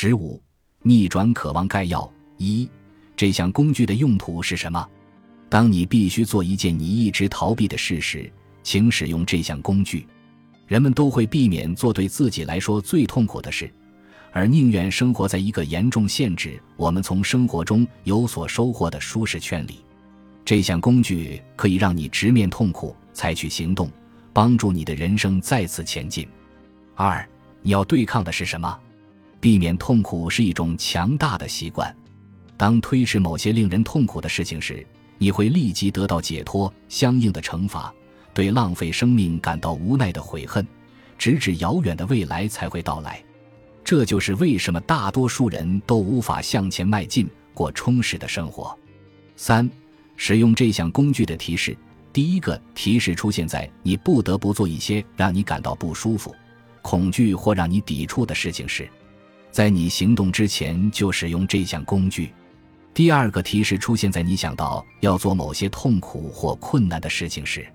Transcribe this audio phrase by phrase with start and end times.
[0.00, 0.40] 十五，
[0.82, 2.70] 逆转渴望概要一，
[3.16, 4.88] 这项工具的用途是什么？
[5.48, 8.32] 当你必须做一件你一直逃避的事时，
[8.62, 10.06] 请使用这项工具。
[10.68, 13.68] 人们都会避免做对自己来说最痛苦的事，
[14.30, 19.80] 而宁愿生活在一个严重限制我们从生活中有所收获的舒适圈里。
[20.44, 23.90] 这项工具可以让你直面痛苦，采取行动，
[24.32, 26.24] 帮助你的人生再次前进。
[26.94, 27.28] 二，
[27.62, 28.78] 你要对抗的是什么？
[29.40, 31.94] 避免痛苦是一种强大的习惯。
[32.56, 34.84] 当推迟某些令人痛苦的事情时，
[35.16, 37.92] 你会立即得到解脱，相应的惩罚，
[38.34, 40.66] 对浪费生命感到无奈的悔恨，
[41.16, 43.22] 直至遥远的未来才会到来。
[43.84, 48.76] 这就是为什么大多数人都无法向前迈进，过充实的生活。
[49.36, 49.68] 三，
[50.16, 51.76] 使用这项工具的提示。
[52.12, 56.34] 第一个提示出现在你不得不做一些让你感到不舒服。
[56.82, 58.88] 恐惧或让你抵触的事情时，
[59.50, 62.32] 在你行动之前就使用这项工具。
[62.94, 67.66] 第二个提示出现在你想到要做某些痛苦或困难的事情时，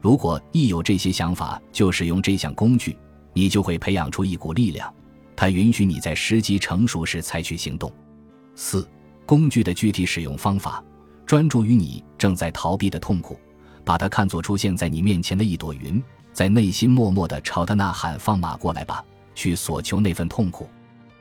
[0.00, 2.96] 如果一有这些想法就使用这项工具，
[3.32, 4.92] 你就会培养出一股力量，
[5.36, 7.92] 它允许你在时机成熟时采取行动。
[8.54, 8.88] 四、
[9.24, 10.82] 工具的具体使用方法：
[11.24, 13.38] 专注于你正在逃避的痛苦，
[13.84, 16.02] 把它看作出现在你面前的一朵云。
[16.32, 19.02] 在内心默默地朝他呐喊：“放马过来吧，
[19.34, 20.68] 去索求那份痛苦。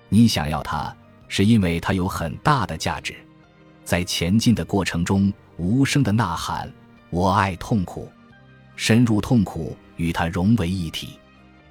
[0.10, 0.96] 你想要它，
[1.28, 3.16] 是因为它有很大的价值。
[3.84, 6.72] 在前进的过程中，无声的呐喊
[7.10, 8.10] ：‘我爱痛苦，
[8.76, 11.20] 深入痛苦，与它融为一体。’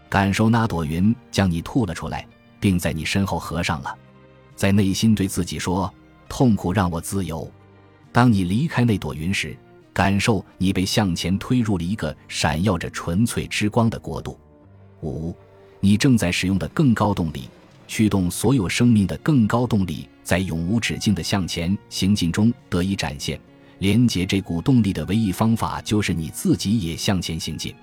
[0.08, 2.26] 感受那朵云将你吐了出来，
[2.60, 3.96] 并在你身后合上了。
[4.54, 5.92] 在内心对自己说
[6.28, 7.50] ：‘痛苦让我自由。’
[8.12, 9.56] 当你离开那朵云时。”
[9.94, 14.36] 感受你被向前推入了一个闪耀着纯粹之光的国度。
[15.04, 15.32] 五，
[15.78, 17.48] 你正在使用的更高动力，
[17.86, 23.38] 驱动所有生命的更高动力，在永无止境的向前行进中得以展现。
[23.80, 27.74] 连接这股动力的唯一方法就是你自己也向前行进。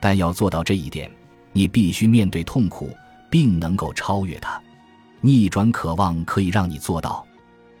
[0.00, 1.10] 但要做到这一点，
[1.52, 2.90] 你必须面对痛苦，
[3.30, 4.60] 并能够超越它。
[5.20, 7.26] 逆转渴望可以让你做到。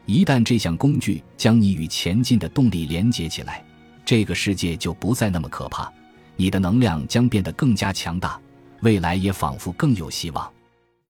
[0.04, 3.64] 一旦这项工具将你与前进的动力连接起来，
[4.04, 5.92] 这个世界就不再那么可怕，
[6.36, 8.40] 你的能量将变得更加强大，
[8.82, 10.50] 未来也仿佛更有希望。